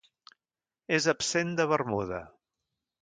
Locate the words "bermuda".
1.73-2.23